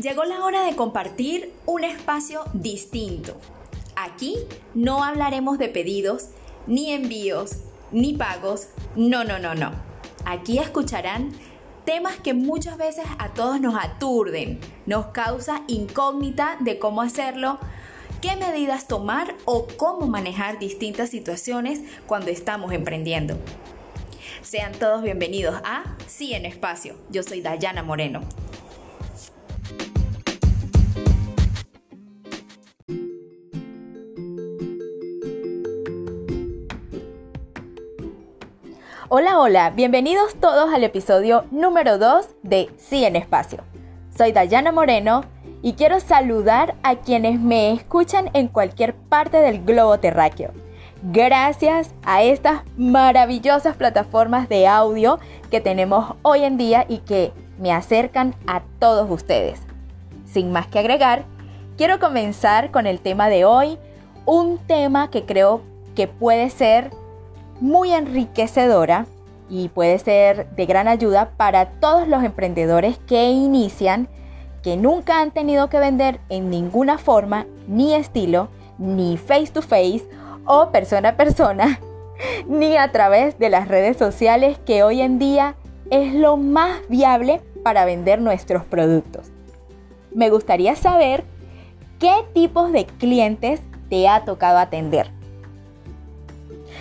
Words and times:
Llegó 0.00 0.22
la 0.22 0.44
hora 0.44 0.62
de 0.62 0.76
compartir 0.76 1.52
un 1.66 1.82
espacio 1.82 2.44
distinto. 2.52 3.36
Aquí 3.96 4.36
no 4.72 5.02
hablaremos 5.02 5.58
de 5.58 5.68
pedidos, 5.68 6.28
ni 6.68 6.92
envíos, 6.92 7.56
ni 7.90 8.14
pagos. 8.14 8.68
No, 8.94 9.24
no, 9.24 9.40
no, 9.40 9.56
no. 9.56 9.72
Aquí 10.24 10.58
escucharán 10.58 11.32
temas 11.84 12.16
que 12.20 12.32
muchas 12.32 12.76
veces 12.76 13.06
a 13.18 13.30
todos 13.30 13.60
nos 13.60 13.74
aturden, 13.74 14.60
nos 14.86 15.06
causa 15.06 15.62
incógnita 15.66 16.58
de 16.60 16.78
cómo 16.78 17.02
hacerlo, 17.02 17.58
qué 18.20 18.36
medidas 18.36 18.86
tomar 18.86 19.34
o 19.46 19.66
cómo 19.66 20.06
manejar 20.06 20.60
distintas 20.60 21.10
situaciones 21.10 21.80
cuando 22.06 22.30
estamos 22.30 22.72
emprendiendo. 22.72 23.36
Sean 24.42 24.70
todos 24.70 25.02
bienvenidos 25.02 25.56
a 25.64 25.96
Sí 26.06 26.34
en 26.34 26.46
Espacio. 26.46 26.94
Yo 27.10 27.24
soy 27.24 27.40
Dayana 27.40 27.82
Moreno. 27.82 28.20
Hola, 39.10 39.40
hola, 39.40 39.70
bienvenidos 39.70 40.34
todos 40.34 40.70
al 40.74 40.84
episodio 40.84 41.46
número 41.50 41.96
2 41.96 42.26
de 42.42 42.68
Sí 42.76 43.06
en 43.06 43.16
Espacio. 43.16 43.64
Soy 44.14 44.32
Dayana 44.32 44.70
Moreno 44.70 45.24
y 45.62 45.72
quiero 45.72 45.98
saludar 45.98 46.74
a 46.82 46.96
quienes 46.96 47.40
me 47.40 47.72
escuchan 47.72 48.28
en 48.34 48.48
cualquier 48.48 48.94
parte 48.94 49.38
del 49.38 49.64
globo 49.64 49.98
terráqueo. 49.98 50.52
Gracias 51.02 51.94
a 52.04 52.22
estas 52.22 52.64
maravillosas 52.76 53.76
plataformas 53.76 54.46
de 54.50 54.66
audio 54.66 55.18
que 55.50 55.62
tenemos 55.62 56.14
hoy 56.20 56.44
en 56.44 56.58
día 56.58 56.84
y 56.86 56.98
que 56.98 57.32
me 57.58 57.72
acercan 57.72 58.34
a 58.46 58.60
todos 58.78 59.10
ustedes. 59.10 59.58
Sin 60.26 60.52
más 60.52 60.66
que 60.66 60.80
agregar, 60.80 61.24
quiero 61.78 61.98
comenzar 61.98 62.70
con 62.70 62.86
el 62.86 63.00
tema 63.00 63.30
de 63.30 63.46
hoy, 63.46 63.78
un 64.26 64.58
tema 64.58 65.08
que 65.08 65.24
creo 65.24 65.62
que 65.96 66.08
puede 66.08 66.50
ser 66.50 66.90
muy 67.60 67.92
enriquecedora 67.92 69.06
y 69.50 69.68
puede 69.68 69.98
ser 69.98 70.50
de 70.50 70.66
gran 70.66 70.88
ayuda 70.88 71.30
para 71.36 71.66
todos 71.80 72.06
los 72.06 72.22
emprendedores 72.22 72.98
que 72.98 73.30
inician, 73.30 74.08
que 74.62 74.76
nunca 74.76 75.20
han 75.20 75.30
tenido 75.30 75.68
que 75.68 75.78
vender 75.78 76.20
en 76.28 76.50
ninguna 76.50 76.98
forma, 76.98 77.46
ni 77.66 77.94
estilo, 77.94 78.48
ni 78.78 79.16
face 79.16 79.48
to 79.52 79.62
face 79.62 80.06
o 80.44 80.70
persona 80.70 81.10
a 81.10 81.16
persona, 81.16 81.80
ni 82.46 82.76
a 82.76 82.92
través 82.92 83.38
de 83.38 83.50
las 83.50 83.68
redes 83.68 83.96
sociales 83.96 84.58
que 84.64 84.82
hoy 84.82 85.00
en 85.00 85.18
día 85.18 85.56
es 85.90 86.14
lo 86.14 86.36
más 86.36 86.80
viable 86.88 87.40
para 87.62 87.84
vender 87.84 88.20
nuestros 88.20 88.64
productos. 88.64 89.30
Me 90.14 90.30
gustaría 90.30 90.76
saber 90.76 91.24
qué 91.98 92.24
tipos 92.34 92.72
de 92.72 92.84
clientes 92.86 93.60
te 93.88 94.08
ha 94.08 94.24
tocado 94.24 94.58
atender 94.58 95.17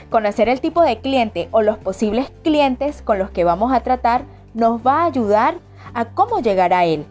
Conocer 0.09 0.47
el 0.47 0.61
tipo 0.61 0.81
de 0.81 1.00
cliente 1.00 1.50
o 1.52 1.61
los 1.61 1.77
posibles 1.77 2.31
clientes 2.44 3.02
con 3.02 3.19
los 3.19 3.30
que 3.30 3.44
vamos 3.44 3.73
a 3.73 3.81
tratar 3.81 4.23
nos 4.53 4.86
va 4.86 5.02
a 5.02 5.05
ayudar 5.05 5.55
a 5.94 6.05
cómo 6.05 6.39
llegar 6.39 6.73
a 6.73 6.86
él, 6.86 7.05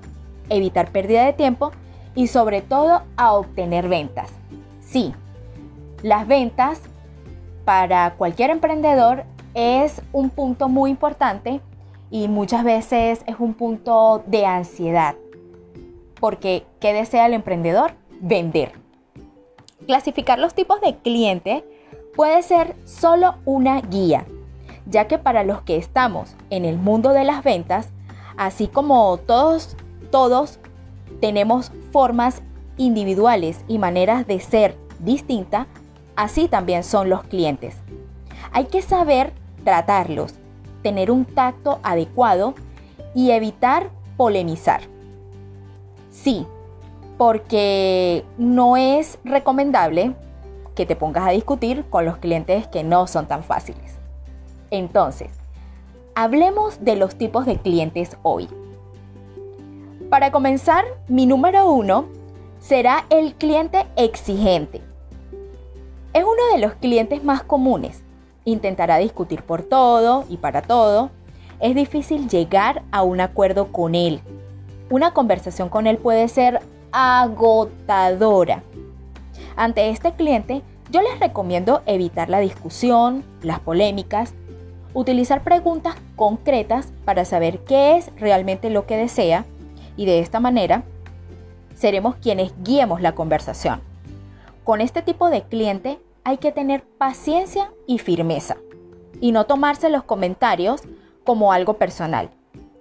evitar 0.48 0.90
pérdida 0.90 1.24
de 1.24 1.32
tiempo 1.32 1.72
y 2.14 2.28
sobre 2.28 2.62
todo 2.62 3.02
a 3.16 3.32
obtener 3.34 3.88
ventas. 3.88 4.30
Sí, 4.80 5.14
las 6.02 6.26
ventas 6.26 6.80
para 7.64 8.14
cualquier 8.14 8.50
emprendedor 8.50 9.24
es 9.54 10.00
un 10.12 10.30
punto 10.30 10.68
muy 10.68 10.90
importante 10.90 11.60
y 12.10 12.28
muchas 12.28 12.64
veces 12.64 13.22
es 13.26 13.36
un 13.38 13.54
punto 13.54 14.22
de 14.26 14.46
ansiedad. 14.46 15.16
Porque, 16.18 16.64
¿qué 16.80 16.92
desea 16.92 17.26
el 17.26 17.34
emprendedor? 17.34 17.92
Vender. 18.20 18.72
Clasificar 19.86 20.38
los 20.38 20.54
tipos 20.54 20.80
de 20.80 20.96
cliente 20.96 21.64
puede 22.16 22.42
ser 22.42 22.74
solo 22.86 23.34
una 23.44 23.80
guía, 23.82 24.24
ya 24.86 25.06
que 25.06 25.18
para 25.18 25.44
los 25.44 25.60
que 25.62 25.76
estamos 25.76 26.34
en 26.48 26.64
el 26.64 26.78
mundo 26.78 27.12
de 27.12 27.24
las 27.24 27.44
ventas, 27.44 27.90
así 28.38 28.66
como 28.66 29.18
todos, 29.18 29.76
todos 30.10 30.58
tenemos 31.20 31.70
formas 31.92 32.42
individuales 32.78 33.60
y 33.68 33.78
maneras 33.78 34.26
de 34.26 34.40
ser 34.40 34.76
distintas, 34.98 35.66
así 36.16 36.48
también 36.48 36.82
son 36.82 37.10
los 37.10 37.22
clientes. 37.24 37.76
Hay 38.50 38.64
que 38.64 38.80
saber 38.80 39.32
tratarlos, 39.62 40.34
tener 40.82 41.10
un 41.10 41.26
tacto 41.26 41.80
adecuado 41.82 42.54
y 43.14 43.30
evitar 43.30 43.90
polemizar. 44.16 44.80
Sí, 46.10 46.46
porque 47.18 48.24
no 48.38 48.78
es 48.78 49.18
recomendable 49.24 50.14
que 50.76 50.86
te 50.86 50.94
pongas 50.94 51.26
a 51.26 51.32
discutir 51.32 51.84
con 51.90 52.04
los 52.04 52.18
clientes 52.18 52.68
que 52.68 52.84
no 52.84 53.08
son 53.08 53.26
tan 53.26 53.42
fáciles. 53.42 53.96
Entonces, 54.70 55.30
hablemos 56.14 56.84
de 56.84 56.94
los 56.94 57.16
tipos 57.16 57.46
de 57.46 57.56
clientes 57.56 58.16
hoy. 58.22 58.48
Para 60.10 60.30
comenzar, 60.30 60.84
mi 61.08 61.26
número 61.26 61.68
uno 61.68 62.06
será 62.60 63.06
el 63.10 63.34
cliente 63.34 63.86
exigente. 63.96 64.80
Es 66.12 66.22
uno 66.22 66.52
de 66.52 66.58
los 66.58 66.74
clientes 66.74 67.24
más 67.24 67.42
comunes. 67.42 68.02
Intentará 68.44 68.98
discutir 68.98 69.42
por 69.42 69.62
todo 69.62 70.24
y 70.28 70.36
para 70.36 70.62
todo. 70.62 71.10
Es 71.58 71.74
difícil 71.74 72.28
llegar 72.28 72.82
a 72.92 73.02
un 73.02 73.20
acuerdo 73.20 73.72
con 73.72 73.94
él. 73.94 74.20
Una 74.90 75.12
conversación 75.12 75.68
con 75.68 75.86
él 75.86 75.96
puede 75.96 76.28
ser 76.28 76.60
agotadora 76.92 78.62
ante 79.56 79.88
este 79.90 80.12
cliente, 80.12 80.62
yo 80.90 81.02
les 81.02 81.18
recomiendo 81.18 81.82
evitar 81.86 82.28
la 82.28 82.40
discusión, 82.40 83.24
las 83.42 83.60
polémicas, 83.60 84.34
utilizar 84.94 85.42
preguntas 85.42 85.96
concretas 86.14 86.92
para 87.04 87.24
saber 87.24 87.60
qué 87.60 87.96
es 87.96 88.10
realmente 88.16 88.70
lo 88.70 88.86
que 88.86 88.96
desea 88.96 89.44
y 89.96 90.06
de 90.06 90.20
esta 90.20 90.40
manera 90.40 90.84
seremos 91.74 92.16
quienes 92.16 92.52
guiemos 92.62 93.00
la 93.00 93.14
conversación. 93.14 93.80
Con 94.64 94.80
este 94.80 95.02
tipo 95.02 95.28
de 95.28 95.42
cliente 95.42 95.98
hay 96.24 96.38
que 96.38 96.52
tener 96.52 96.82
paciencia 96.82 97.70
y 97.86 97.98
firmeza 97.98 98.56
y 99.20 99.32
no 99.32 99.46
tomarse 99.46 99.90
los 99.90 100.02
comentarios 100.04 100.82
como 101.24 101.52
algo 101.52 101.74
personal. 101.74 102.30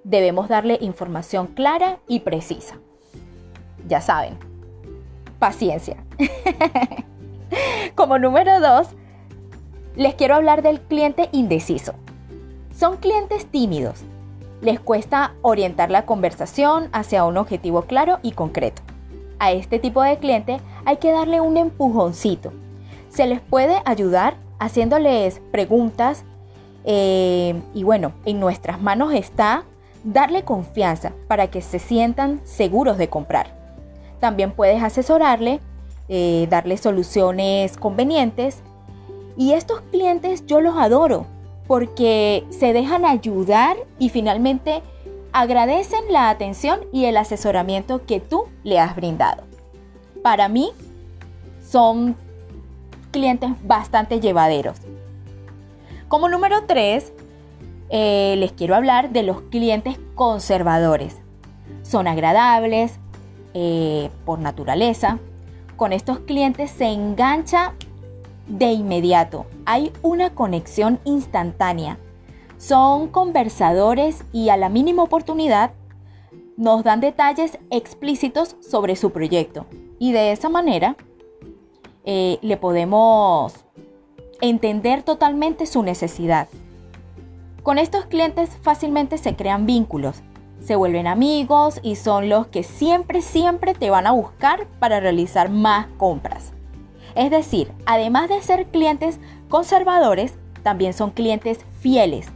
Debemos 0.04 0.48
darle 0.48 0.78
información 0.82 1.48
clara 1.48 2.00
y 2.08 2.22
precisa. 2.22 2.78
Ya 3.88 4.02
saben, 4.02 4.38
paciencia. 5.40 5.98
Como 7.96 8.20
número 8.20 8.60
dos, 8.60 8.90
les 9.96 10.16
quiero 10.16 10.36
hablar 10.36 10.62
del 10.62 10.82
cliente 10.82 11.30
indeciso. 11.32 11.94
Son 12.78 12.98
clientes 12.98 13.46
tímidos. 13.46 14.04
Les 14.62 14.80
cuesta 14.80 15.34
orientar 15.42 15.92
la 15.92 16.06
conversación 16.06 16.90
hacia 16.92 17.26
un 17.26 17.38
objetivo 17.38 17.84
claro 17.84 18.20
y 18.22 18.32
concreto. 18.32 18.82
A 19.40 19.52
este 19.52 19.80
tipo 19.80 20.02
de 20.02 20.18
cliente 20.18 20.60
hay 20.86 20.98
que 20.98 21.12
darle 21.12 21.42
un 21.42 21.58
empujoncito. 21.58 22.52
Se 23.10 23.28
les 23.28 23.42
puede 23.42 23.82
ayudar 23.86 24.36
haciéndoles 24.60 25.42
preguntas 25.52 26.24
eh, 26.86 27.62
y 27.74 27.84
bueno, 27.84 28.14
en 28.26 28.40
nuestras 28.40 28.82
manos 28.82 29.14
está 29.14 29.64
darle 30.04 30.44
confianza 30.44 31.14
para 31.28 31.48
que 31.48 31.62
se 31.62 31.80
sientan 31.80 32.40
seguros 32.44 32.98
de 32.98 33.10
comprar. 33.10 33.65
También 34.20 34.52
puedes 34.52 34.82
asesorarle, 34.82 35.60
eh, 36.10 36.48
darle 36.50 36.78
soluciones 36.78 37.78
convenientes. 37.78 38.62
Y 39.38 39.54
estos 39.54 39.82
clientes 39.92 40.46
yo 40.46 40.62
los 40.62 40.78
adoro 40.78 41.26
porque 41.68 42.46
se 42.50 42.74
dejan 42.74 43.06
ayudar 43.06 43.76
y 44.00 44.10
finalmente 44.10 44.82
agradecen 45.32 46.00
la 46.12 46.30
atención 46.30 46.80
y 46.94 47.06
el 47.06 47.18
asesoramiento 47.18 48.06
que 48.06 48.20
tú 48.20 48.46
le 48.64 48.80
has 48.80 48.96
brindado. 48.96 49.44
Para 50.24 50.48
mí 50.48 50.72
son 51.68 52.16
clientes 53.12 53.50
bastante 53.64 54.20
llevaderos. 54.20 54.78
Como 56.08 56.30
número 56.30 56.64
3, 56.66 57.12
eh, 57.90 58.36
les 58.38 58.52
quiero 58.52 58.76
hablar 58.76 59.12
de 59.12 59.24
los 59.24 59.42
clientes 59.42 60.00
conservadores. 60.14 61.18
Son 61.84 62.08
agradables, 62.08 63.00
eh, 63.58 64.10
por 64.26 64.40
naturaleza, 64.40 65.18
con 65.78 65.94
estos 65.94 66.20
clientes 66.20 66.70
se 66.72 66.88
engancha 66.88 67.74
de 68.48 68.74
inmediato. 68.74 69.46
Hay 69.66 69.94
una 70.02 70.32
conexión 70.32 71.00
instantánea. 71.06 71.98
Son 72.58 73.08
conversadores 73.08 74.26
y 74.34 74.50
a 74.50 74.58
la 74.58 74.68
mínima 74.68 75.04
oportunidad 75.04 75.72
nos 76.58 76.84
dan 76.84 77.00
detalles 77.00 77.58
explícitos 77.70 78.58
sobre 78.60 78.98
su 78.98 79.12
proyecto. 79.12 79.66
Y 80.00 80.12
de 80.12 80.34
esa 80.34 80.50
manera 80.50 80.98
eh, 82.04 82.40
le 82.42 82.58
podemos 82.58 83.54
entender 84.42 85.02
totalmente 85.02 85.66
su 85.66 85.82
necesidad. 85.82 86.50
Con 87.64 87.78
estos 87.78 88.06
clientes 88.06 88.50
fácilmente 88.62 89.18
se 89.18 89.38
crean 89.38 89.66
vínculos 89.66 90.22
se 90.62 90.76
vuelven 90.76 91.08
amigos 91.08 91.80
y 91.84 91.96
son 91.96 92.30
los 92.30 92.48
que 92.48 92.64
siempre, 92.64 93.22
siempre 93.22 93.74
te 93.74 93.90
van 93.90 94.08
a 94.08 94.12
buscar 94.12 94.68
para 94.80 95.00
realizar 95.00 95.50
más 95.50 95.88
compras. 95.98 96.54
Es 97.16 97.32
decir, 97.32 97.72
además 97.86 98.30
de 98.30 98.42
ser 98.42 98.66
clientes 98.68 99.20
conservadores, 99.50 100.36
también 100.64 100.94
son 100.94 101.12
clientes 101.12 101.60
fieles. 101.80 102.28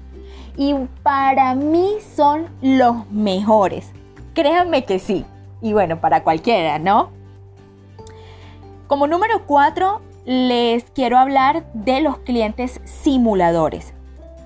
Y 0.55 0.73
para 1.03 1.55
mí 1.55 1.93
son 2.15 2.47
los 2.61 3.09
mejores. 3.11 3.91
Créanme 4.33 4.85
que 4.85 4.99
sí. 4.99 5.25
Y 5.61 5.73
bueno, 5.73 5.99
para 5.99 6.23
cualquiera, 6.23 6.79
¿no? 6.79 7.09
Como 8.87 9.07
número 9.07 9.45
4, 9.45 10.01
les 10.25 10.83
quiero 10.91 11.17
hablar 11.17 11.65
de 11.73 12.01
los 12.01 12.19
clientes 12.19 12.81
simuladores. 12.85 13.93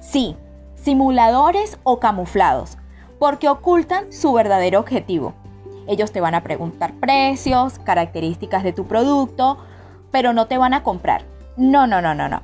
Sí, 0.01 0.35
simuladores 0.75 1.77
o 1.83 1.99
camuflados, 1.99 2.77
porque 3.23 3.47
ocultan 3.47 4.11
su 4.11 4.33
verdadero 4.33 4.81
objetivo. 4.81 5.33
Ellos 5.87 6.11
te 6.11 6.19
van 6.19 6.35
a 6.35 6.43
preguntar 6.43 6.93
precios, 6.95 7.79
características 7.79 8.65
de 8.65 8.73
tu 8.73 8.85
producto, 8.85 9.59
pero 10.11 10.33
no 10.33 10.47
te 10.47 10.57
van 10.57 10.73
a 10.73 10.83
comprar. 10.83 11.23
No, 11.55 11.87
no, 11.87 12.01
no, 12.01 12.13
no, 12.13 12.27
no. 12.27 12.41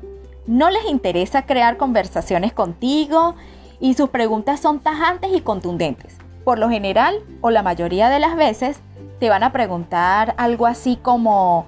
No 0.48 0.70
les 0.70 0.86
interesa 0.86 1.46
crear 1.46 1.76
conversaciones 1.76 2.54
contigo 2.54 3.36
y 3.82 3.96
sus 3.96 4.08
preguntas 4.08 4.62
son 4.62 4.80
tajantes 4.80 5.32
y 5.36 5.42
contundentes. 5.42 6.16
Por 6.46 6.60
lo 6.60 6.70
general, 6.70 7.26
o 7.42 7.50
la 7.50 7.62
mayoría 7.62 8.08
de 8.08 8.20
las 8.22 8.38
veces, 8.38 8.80
te 9.20 9.30
van 9.30 9.44
a 9.44 9.52
preguntar 9.52 10.34
algo 10.38 10.66
así 10.66 10.96
como, 10.96 11.66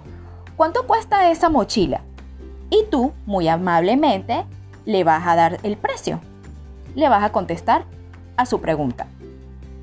¿cuánto 0.55 0.87
cuesta 0.87 1.29
esa 1.31 1.49
mochila? 1.49 1.99
Y 2.69 2.85
tú, 2.89 3.11
muy 3.25 3.49
amablemente, 3.49 4.45
le 4.85 5.03
vas 5.03 5.27
a 5.27 5.35
dar 5.35 5.59
el 5.63 5.75
precio. 5.75 6.21
Le 6.95 7.09
vas 7.09 7.25
a 7.25 7.33
contestar 7.33 7.83
a 8.37 8.45
su 8.45 8.61
pregunta. 8.61 9.07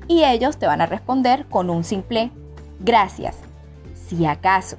Y 0.07 0.23
ellos 0.23 0.57
te 0.57 0.67
van 0.67 0.81
a 0.81 0.85
responder 0.85 1.45
con 1.47 1.69
un 1.69 1.83
simple 1.83 2.31
gracias, 2.79 3.37
si 3.93 4.25
acaso. 4.25 4.77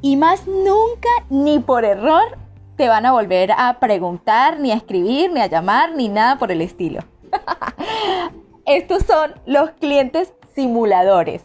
Y 0.00 0.16
más 0.16 0.46
nunca, 0.46 1.08
ni 1.30 1.58
por 1.58 1.84
error, 1.84 2.38
te 2.76 2.88
van 2.88 3.06
a 3.06 3.12
volver 3.12 3.52
a 3.52 3.78
preguntar, 3.78 4.58
ni 4.58 4.72
a 4.72 4.76
escribir, 4.76 5.30
ni 5.32 5.40
a 5.40 5.46
llamar, 5.46 5.94
ni 5.94 6.08
nada 6.08 6.38
por 6.38 6.50
el 6.50 6.60
estilo. 6.60 7.00
Estos 8.66 9.04
son 9.04 9.34
los 9.46 9.70
clientes 9.72 10.32
simuladores. 10.54 11.44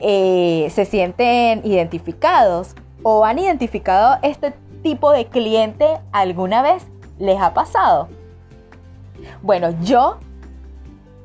Eh, 0.00 0.70
se 0.72 0.84
sienten 0.84 1.62
identificados 1.64 2.76
o 3.02 3.24
han 3.24 3.38
identificado 3.38 4.18
este 4.22 4.54
tipo 4.82 5.12
de 5.12 5.26
cliente 5.26 5.98
alguna 6.12 6.62
vez? 6.62 6.86
¿Les 7.18 7.40
ha 7.40 7.54
pasado? 7.54 8.08
Bueno, 9.42 9.70
yo 9.82 10.18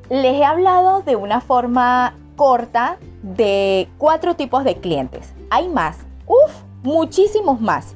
les 0.08 0.34
he 0.34 0.44
hablado 0.44 1.02
de 1.02 1.16
una 1.16 1.40
forma 1.40 2.14
corta 2.36 2.98
de 3.22 3.88
cuatro 3.98 4.36
tipos 4.36 4.64
de 4.64 4.76
clientes. 4.76 5.32
Hay 5.50 5.68
más, 5.68 5.98
¡Uf! 6.26 6.62
muchísimos 6.82 7.60
más. 7.60 7.94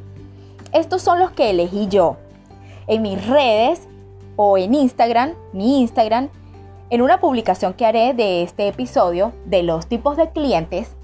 Estos 0.72 1.02
son 1.02 1.18
los 1.18 1.30
que 1.30 1.50
elegí 1.50 1.88
yo. 1.88 2.16
En 2.86 3.02
mis 3.02 3.26
redes 3.26 3.86
o 4.36 4.58
en 4.58 4.74
Instagram, 4.74 5.34
mi 5.52 5.80
Instagram, 5.80 6.30
en 6.90 7.02
una 7.02 7.20
publicación 7.20 7.74
que 7.74 7.86
haré 7.86 8.14
de 8.14 8.42
este 8.42 8.68
episodio 8.68 9.32
de 9.44 9.62
los 9.62 9.86
tipos 9.86 10.16
de 10.16 10.30
clientes, 10.30 10.96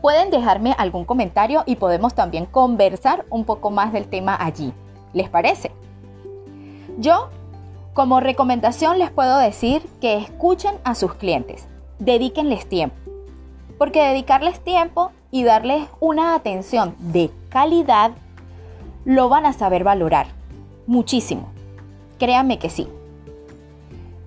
pueden 0.00 0.30
dejarme 0.30 0.74
algún 0.78 1.04
comentario 1.04 1.62
y 1.66 1.76
podemos 1.76 2.14
también 2.14 2.46
conversar 2.46 3.26
un 3.30 3.44
poco 3.44 3.70
más 3.70 3.92
del 3.92 4.08
tema 4.08 4.36
allí. 4.38 4.72
¿Les 5.12 5.28
parece? 5.28 5.70
Yo, 6.98 7.28
como 7.98 8.20
recomendación, 8.20 9.00
les 9.00 9.10
puedo 9.10 9.38
decir 9.38 9.82
que 10.00 10.18
escuchen 10.18 10.76
a 10.84 10.94
sus 10.94 11.14
clientes, 11.14 11.66
dedíquenles 11.98 12.64
tiempo, 12.68 12.94
porque 13.76 14.06
dedicarles 14.06 14.60
tiempo 14.60 15.10
y 15.32 15.42
darles 15.42 15.88
una 15.98 16.36
atención 16.36 16.94
de 17.00 17.28
calidad 17.48 18.12
lo 19.04 19.28
van 19.28 19.46
a 19.46 19.52
saber 19.52 19.82
valorar 19.82 20.28
muchísimo. 20.86 21.48
Créanme 22.20 22.60
que 22.60 22.70
sí. 22.70 22.86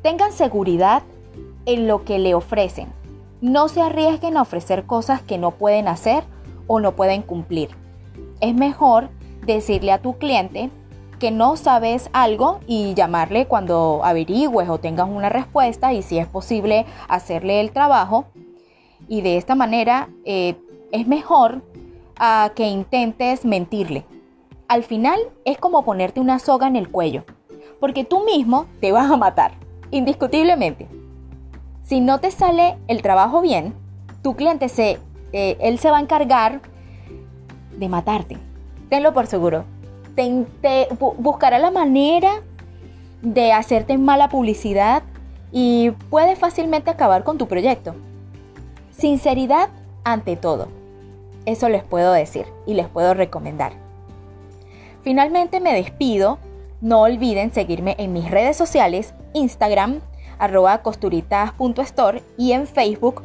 Tengan 0.02 0.34
seguridad 0.34 1.04
en 1.66 1.88
lo 1.88 2.04
que 2.04 2.20
le 2.20 2.36
ofrecen. 2.36 2.90
No 3.40 3.70
se 3.70 3.82
arriesguen 3.82 4.36
a 4.36 4.42
ofrecer 4.42 4.84
cosas 4.84 5.22
que 5.22 5.38
no 5.38 5.52
pueden 5.52 5.88
hacer 5.88 6.26
o 6.68 6.82
no 6.82 6.92
pueden 6.98 7.22
cumplir. 7.22 7.70
Es 8.42 8.54
mejor 8.54 9.08
decirle 9.46 9.94
a 9.94 10.02
tu 10.02 10.18
cliente 10.18 10.72
que 11.22 11.30
no 11.30 11.56
sabes 11.56 12.10
algo 12.14 12.62
y 12.66 12.96
llamarle 12.96 13.46
cuando 13.46 14.02
averigües 14.04 14.68
o 14.70 14.80
tengas 14.80 15.08
una 15.08 15.30
respuesta 15.30 15.94
y 15.94 16.02
si 16.02 16.18
es 16.18 16.26
posible 16.26 16.88
hacerle 17.08 17.62
el 17.62 17.72
trabajo. 17.72 18.26
Y 19.08 19.22
de 19.22 19.38
esta 19.38 19.54
manera 19.54 20.10
eh, 20.26 20.56
es 20.92 21.06
mejor 21.06 21.62
a 22.18 22.54
que 22.56 22.68
intentes 22.68 23.46
mentirle. 23.46 24.04
Al 24.68 24.82
final 24.82 25.20
es 25.46 25.60
como 25.60 25.86
ponerte 25.86 26.20
una 26.20 26.40
soga 26.40 26.66
en 26.66 26.76
el 26.76 26.90
cuello, 26.90 27.24
porque 27.80 28.04
tú 28.04 28.26
mismo 28.26 28.66
te 28.80 28.92
vas 28.92 29.12
a 29.12 29.16
matar 29.16 29.52
indiscutiblemente. 29.92 30.88
Si 31.84 32.00
no 32.00 32.20
te 32.20 32.32
sale 32.32 32.80
el 32.88 33.04
trabajo 33.04 33.42
bien, 33.42 33.76
tu 34.24 34.36
cliente 34.36 34.70
se, 34.70 34.98
eh, 35.34 35.56
él 35.60 35.78
se 35.78 35.92
va 35.92 36.00
a 36.00 36.02
encargar 36.02 36.62
de 37.78 37.90
matarte. 37.90 38.38
Tenlo 38.90 39.14
por 39.14 39.28
seguro. 39.28 39.66
Te, 40.16 40.88
buscará 41.18 41.60
la 41.60 41.72
manera 41.72 42.42
de 43.22 43.54
hacerte 43.54 43.98
mala 43.98 44.30
publicidad 44.30 45.04
y 45.52 45.92
puede 46.10 46.36
fácilmente 46.36 46.90
acabar 46.90 47.24
con 47.24 47.38
tu 47.38 47.48
proyecto. 47.48 47.96
Sinceridad 48.92 49.70
ante 50.04 50.36
todo. 50.36 50.68
Eso 51.46 51.70
les 51.70 51.84
puedo 51.84 52.14
decir 52.14 52.46
y 52.66 52.74
les 52.74 52.88
puedo 52.88 53.14
recomendar. 53.14 53.74
Finalmente 55.02 55.60
me 55.60 55.74
despido 55.74 56.38
no 56.82 57.02
olviden 57.02 57.54
seguirme 57.54 57.96
en 58.00 58.12
mis 58.12 58.32
redes 58.32 58.58
sociales, 58.58 59.14
Instagram, 59.34 60.02
arroba 60.40 60.82
costuritas.store 60.82 62.24
y 62.40 62.54
en 62.54 62.66
Facebook, 62.66 63.22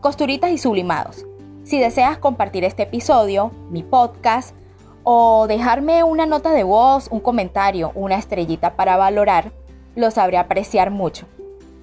Costuritas 0.00 0.52
y 0.52 0.58
Sublimados. 0.58 1.26
Si 1.64 1.80
deseas 1.80 2.18
compartir 2.18 2.62
este 2.62 2.84
episodio, 2.84 3.50
mi 3.70 3.82
podcast, 3.82 4.54
o 5.04 5.46
dejarme 5.48 6.04
una 6.04 6.26
nota 6.26 6.52
de 6.52 6.64
voz, 6.64 7.08
un 7.10 7.20
comentario, 7.20 7.92
una 7.94 8.16
estrellita 8.16 8.74
para 8.74 8.96
valorar, 8.96 9.52
lo 9.96 10.10
sabré 10.10 10.38
apreciar 10.38 10.90
mucho. 10.90 11.26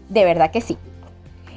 De 0.09 0.23
verdad 0.23 0.51
que 0.51 0.61
sí. 0.61 0.77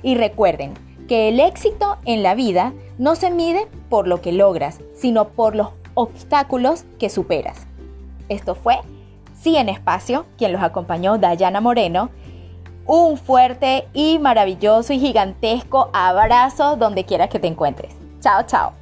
Y 0.02 0.14
recuerden 0.14 0.74
que 1.08 1.28
el 1.28 1.40
éxito 1.40 1.96
en 2.04 2.22
la 2.22 2.34
vida 2.34 2.72
no 2.98 3.14
se 3.14 3.30
mide 3.30 3.66
por 3.88 4.06
lo 4.06 4.20
que 4.20 4.32
logras, 4.32 4.80
sino 4.94 5.28
por 5.28 5.54
los 5.54 5.68
obstáculos 5.94 6.84
que 6.98 7.10
superas. 7.10 7.66
Esto 8.28 8.54
fue 8.54 8.80
Sí 9.42 9.56
en 9.56 9.68
Espacio, 9.68 10.24
quien 10.38 10.52
los 10.52 10.62
acompañó 10.62 11.18
Dayana 11.18 11.60
Moreno. 11.60 12.10
Un 12.86 13.16
fuerte 13.16 13.88
y 13.92 14.20
maravilloso 14.20 14.92
y 14.92 15.00
gigantesco 15.00 15.90
abrazo 15.92 16.76
donde 16.76 17.04
quiera 17.04 17.28
que 17.28 17.40
te 17.40 17.48
encuentres. 17.48 17.92
Chao, 18.20 18.44
chao. 18.46 18.81